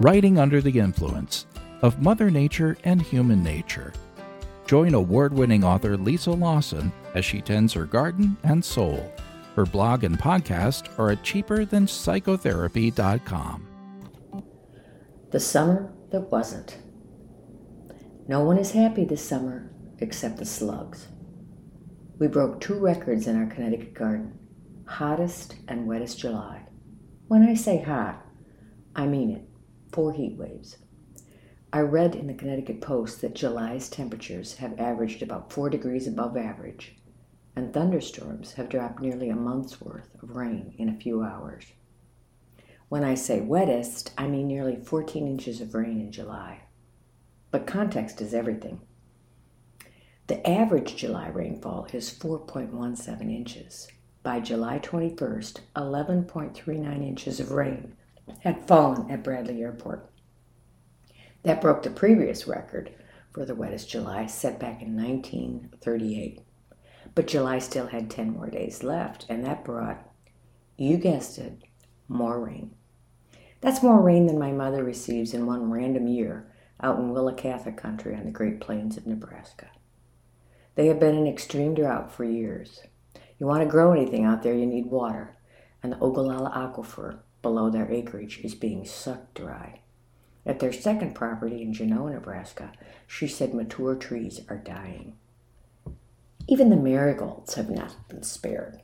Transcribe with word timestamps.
Writing 0.00 0.40
Under 0.40 0.60
the 0.60 0.80
Influence 0.80 1.46
of 1.82 2.02
Mother 2.02 2.28
Nature 2.28 2.76
and 2.82 3.00
Human 3.00 3.44
Nature. 3.44 3.92
Join 4.66 4.92
award 4.92 5.32
winning 5.32 5.62
author 5.62 5.96
Lisa 5.96 6.32
Lawson 6.32 6.92
as 7.14 7.24
she 7.24 7.40
tends 7.40 7.72
her 7.74 7.84
garden 7.84 8.36
and 8.42 8.64
soul. 8.64 9.08
Her 9.54 9.64
blog 9.64 10.02
and 10.02 10.18
podcast 10.18 10.98
are 10.98 11.12
at 11.12 11.22
cheaperthanpsychotherapy.com. 11.22 13.66
The 15.30 15.38
summer 15.38 15.92
that 16.10 16.32
wasn't. 16.32 16.78
No 18.26 18.42
one 18.42 18.58
is 18.58 18.72
happy 18.72 19.04
this 19.04 19.22
summer 19.22 19.70
except 20.00 20.38
the 20.38 20.44
slugs. 20.44 21.06
We 22.18 22.26
broke 22.26 22.60
two 22.60 22.80
records 22.80 23.28
in 23.28 23.36
our 23.36 23.46
Connecticut 23.46 23.94
garden 23.94 24.40
hottest 24.86 25.54
and 25.68 25.86
wettest 25.86 26.18
July. 26.18 26.66
When 27.28 27.44
I 27.44 27.54
say 27.54 27.80
hot, 27.80 28.26
I 28.96 29.06
mean 29.06 29.30
it 29.30 29.48
four 29.94 30.12
heat 30.12 30.36
waves. 30.36 30.78
I 31.72 31.78
read 31.78 32.16
in 32.16 32.26
the 32.26 32.34
Connecticut 32.34 32.80
Post 32.80 33.20
that 33.20 33.36
July's 33.36 33.88
temperatures 33.88 34.54
have 34.54 34.80
averaged 34.80 35.22
about 35.22 35.52
four 35.52 35.70
degrees 35.70 36.08
above 36.08 36.36
average, 36.36 36.96
and 37.54 37.72
thunderstorms 37.72 38.54
have 38.54 38.68
dropped 38.68 39.00
nearly 39.00 39.28
a 39.28 39.36
month's 39.36 39.80
worth 39.80 40.08
of 40.20 40.34
rain 40.34 40.74
in 40.78 40.88
a 40.88 40.96
few 40.96 41.22
hours. 41.22 41.66
When 42.88 43.04
I 43.04 43.14
say 43.14 43.40
wettest, 43.40 44.12
I 44.18 44.26
mean 44.26 44.48
nearly 44.48 44.74
14 44.74 45.28
inches 45.28 45.60
of 45.60 45.76
rain 45.76 46.00
in 46.00 46.10
July. 46.10 46.62
But 47.52 47.68
context 47.68 48.20
is 48.20 48.34
everything. 48.34 48.80
The 50.26 50.44
average 50.44 50.96
July 50.96 51.28
rainfall 51.28 51.86
is 51.92 52.10
4.17 52.10 53.20
inches. 53.32 53.86
By 54.24 54.40
July 54.40 54.80
21st, 54.80 55.60
11.39 55.76 57.06
inches 57.06 57.38
of 57.38 57.52
rain 57.52 57.94
had 58.40 58.66
fallen 58.66 59.10
at 59.10 59.22
Bradley 59.22 59.62
Airport. 59.62 60.10
That 61.42 61.60
broke 61.60 61.82
the 61.82 61.90
previous 61.90 62.46
record 62.46 62.90
for 63.32 63.44
the 63.44 63.54
wettest 63.54 63.88
July 63.88 64.26
set 64.26 64.58
back 64.58 64.80
in 64.80 64.96
1938. 64.96 66.40
But 67.14 67.26
July 67.26 67.58
still 67.58 67.88
had 67.88 68.10
10 68.10 68.32
more 68.32 68.48
days 68.48 68.82
left, 68.82 69.26
and 69.28 69.44
that 69.44 69.64
brought, 69.64 70.08
you 70.76 70.96
guessed 70.96 71.38
it, 71.38 71.62
more 72.08 72.40
rain. 72.40 72.74
That's 73.60 73.82
more 73.82 74.00
rain 74.00 74.26
than 74.26 74.38
my 74.38 74.52
mother 74.52 74.84
receives 74.84 75.34
in 75.34 75.46
one 75.46 75.70
random 75.70 76.06
year 76.06 76.50
out 76.80 76.98
in 76.98 77.10
Willa 77.10 77.34
country 77.34 78.14
on 78.14 78.24
the 78.24 78.30
Great 78.30 78.60
Plains 78.60 78.96
of 78.96 79.06
Nebraska. 79.06 79.68
They 80.74 80.86
have 80.86 80.98
been 80.98 81.14
in 81.14 81.26
extreme 81.26 81.74
drought 81.74 82.12
for 82.12 82.24
years. 82.24 82.80
You 83.38 83.46
want 83.46 83.62
to 83.62 83.68
grow 83.68 83.92
anything 83.92 84.24
out 84.24 84.42
there, 84.42 84.54
you 84.54 84.66
need 84.66 84.86
water, 84.86 85.36
and 85.82 85.92
the 85.92 85.98
Ogallala 85.98 86.50
Aquifer 86.50 87.20
below 87.44 87.70
their 87.70 87.88
acreage 87.92 88.40
is 88.42 88.56
being 88.56 88.84
sucked 88.84 89.34
dry. 89.34 89.78
At 90.44 90.58
their 90.58 90.72
second 90.72 91.14
property 91.14 91.62
in 91.62 91.72
Genoa, 91.72 92.10
Nebraska, 92.14 92.72
she 93.06 93.28
said 93.28 93.54
mature 93.54 93.94
trees 93.94 94.40
are 94.48 94.58
dying. 94.58 95.14
Even 96.48 96.70
the 96.70 96.76
marigolds 96.76 97.54
have 97.54 97.70
not 97.70 98.08
been 98.08 98.24
spared. 98.24 98.80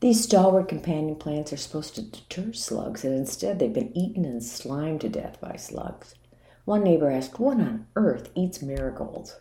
These 0.00 0.24
stalwart 0.24 0.68
companion 0.68 1.16
plants 1.16 1.52
are 1.52 1.56
supposed 1.56 1.94
to 1.94 2.02
deter 2.02 2.52
slugs, 2.52 3.04
and 3.04 3.14
instead 3.14 3.58
they've 3.58 3.72
been 3.72 3.96
eaten 3.96 4.24
and 4.24 4.42
slimed 4.42 5.00
to 5.02 5.08
death 5.08 5.40
by 5.40 5.56
slugs. 5.56 6.14
One 6.64 6.82
neighbor 6.82 7.10
asked, 7.10 7.38
What 7.38 7.58
on 7.58 7.86
earth 7.94 8.30
eats 8.34 8.60
marigolds? 8.60 9.36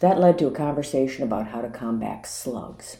That 0.00 0.20
led 0.20 0.38
to 0.38 0.46
a 0.46 0.52
conversation 0.52 1.24
about 1.24 1.48
how 1.48 1.62
to 1.62 1.70
combat 1.70 2.26
slugs. 2.26 2.98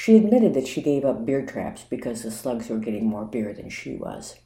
She 0.00 0.16
admitted 0.16 0.54
that 0.54 0.66
she 0.66 0.80
gave 0.80 1.04
up 1.04 1.26
beer 1.26 1.44
traps 1.44 1.84
because 1.84 2.22
the 2.22 2.30
slugs 2.30 2.70
were 2.70 2.78
getting 2.78 3.04
more 3.04 3.26
beer 3.26 3.52
than 3.52 3.68
she 3.68 3.96
was. 3.96 4.40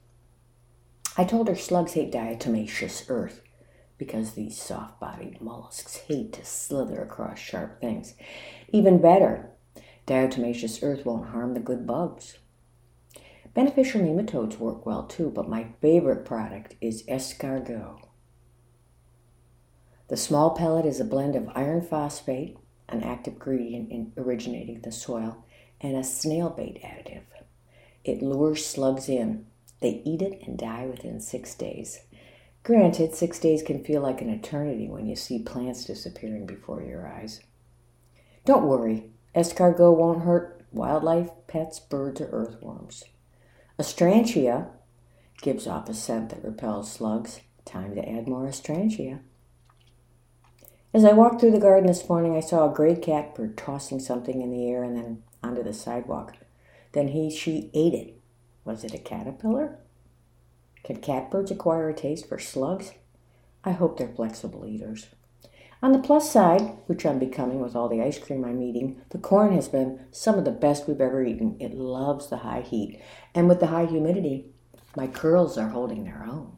I 1.16 1.22
told 1.22 1.46
her 1.46 1.54
slugs 1.54 1.92
hate 1.92 2.10
diatomaceous 2.10 3.04
earth 3.08 3.40
because 3.96 4.32
these 4.32 4.60
soft 4.60 4.98
bodied 4.98 5.40
mollusks 5.40 5.98
hate 6.08 6.32
to 6.32 6.44
slither 6.44 7.00
across 7.00 7.38
sharp 7.38 7.80
things. 7.80 8.14
Even 8.72 9.00
better, 9.00 9.50
diatomaceous 10.08 10.82
earth 10.82 11.06
won't 11.06 11.28
harm 11.28 11.54
the 11.54 11.60
good 11.60 11.86
bugs. 11.86 12.38
Beneficial 13.54 14.00
nematodes 14.00 14.58
work 14.58 14.84
well 14.84 15.04
too, 15.04 15.30
but 15.30 15.48
my 15.48 15.68
favorite 15.80 16.24
product 16.24 16.74
is 16.80 17.06
escargot. 17.06 18.00
The 20.08 20.16
small 20.16 20.50
pellet 20.50 20.84
is 20.84 20.98
a 20.98 21.04
blend 21.04 21.36
of 21.36 21.48
iron 21.54 21.80
phosphate, 21.80 22.56
an 22.88 23.02
active 23.02 23.34
ingredient 23.34 23.90
in 23.90 24.12
originating 24.16 24.80
the 24.80 24.92
soil, 24.92 25.44
and 25.80 25.96
a 25.96 26.04
snail 26.04 26.50
bait 26.50 26.80
additive. 26.82 27.22
It 28.04 28.22
lures 28.22 28.64
slugs 28.64 29.08
in. 29.08 29.46
They 29.80 30.02
eat 30.04 30.22
it 30.22 30.42
and 30.46 30.58
die 30.58 30.86
within 30.86 31.20
six 31.20 31.54
days. 31.54 32.00
Granted, 32.62 33.14
six 33.14 33.38
days 33.38 33.62
can 33.62 33.84
feel 33.84 34.00
like 34.00 34.22
an 34.22 34.30
eternity 34.30 34.88
when 34.88 35.06
you 35.06 35.16
see 35.16 35.38
plants 35.38 35.84
disappearing 35.84 36.46
before 36.46 36.82
your 36.82 37.06
eyes. 37.06 37.40
Don't 38.46 38.66
worry, 38.66 39.10
escargot 39.34 39.96
won't 39.96 40.22
hurt 40.22 40.64
wildlife, 40.72 41.30
pets, 41.46 41.78
birds, 41.78 42.20
or 42.20 42.28
earthworms. 42.30 43.04
Astrantia 43.78 44.68
gives 45.42 45.66
off 45.66 45.88
a 45.88 45.94
scent 45.94 46.30
that 46.30 46.44
repels 46.44 46.90
slugs. 46.90 47.40
Time 47.64 47.94
to 47.94 48.08
add 48.08 48.28
more 48.28 48.46
astrantia. 48.46 49.20
As 50.94 51.04
I 51.04 51.12
walked 51.12 51.40
through 51.40 51.50
the 51.50 51.58
garden 51.58 51.88
this 51.88 52.08
morning, 52.08 52.36
I 52.36 52.40
saw 52.40 52.70
a 52.70 52.72
gray 52.72 52.94
catbird 52.94 53.56
tossing 53.56 53.98
something 53.98 54.40
in 54.40 54.52
the 54.52 54.70
air 54.70 54.84
and 54.84 54.96
then 54.96 55.24
onto 55.42 55.64
the 55.64 55.72
sidewalk. 55.72 56.36
Then 56.92 57.08
he, 57.08 57.32
she 57.32 57.68
ate 57.74 57.94
it. 57.94 58.20
Was 58.64 58.84
it 58.84 58.94
a 58.94 58.98
caterpillar? 58.98 59.80
Can 60.84 60.98
catbirds 60.98 61.50
acquire 61.50 61.88
a 61.88 61.94
taste 61.94 62.28
for 62.28 62.38
slugs? 62.38 62.92
I 63.64 63.72
hope 63.72 63.98
they're 63.98 64.06
flexible 64.06 64.66
eaters. 64.68 65.08
On 65.82 65.90
the 65.90 65.98
plus 65.98 66.30
side, 66.30 66.78
which 66.86 67.04
I'm 67.04 67.18
becoming 67.18 67.58
with 67.58 67.74
all 67.74 67.88
the 67.88 68.00
ice 68.00 68.20
cream 68.20 68.44
I'm 68.44 68.62
eating, 68.62 69.02
the 69.10 69.18
corn 69.18 69.52
has 69.52 69.66
been 69.66 69.98
some 70.12 70.38
of 70.38 70.44
the 70.44 70.52
best 70.52 70.86
we've 70.86 71.00
ever 71.00 71.24
eaten. 71.24 71.56
It 71.58 71.74
loves 71.74 72.28
the 72.28 72.38
high 72.38 72.60
heat. 72.60 73.02
And 73.34 73.48
with 73.48 73.58
the 73.58 73.66
high 73.66 73.86
humidity, 73.86 74.52
my 74.96 75.08
curls 75.08 75.58
are 75.58 75.70
holding 75.70 76.04
their 76.04 76.24
own. 76.24 76.56